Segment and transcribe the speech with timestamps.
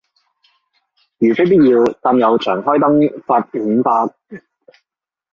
[1.19, 4.11] 如非必要但又長開燈，罰五百